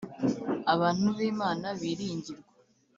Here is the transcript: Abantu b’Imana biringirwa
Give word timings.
Abantu 0.73 1.07
b’Imana 1.17 1.67
biringirwa 1.79 2.49